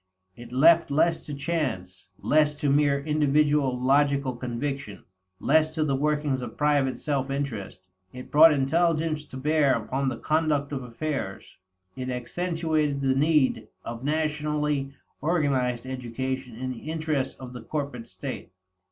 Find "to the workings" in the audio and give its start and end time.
5.75-6.41